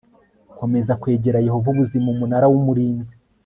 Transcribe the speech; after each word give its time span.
komeza 0.59 0.97
kwegera 1.01 1.43
yehova 1.47 1.67
ubuzima 1.73 2.07
umunara 2.13 2.45
w 2.51 2.53
umurinzi 2.61 3.13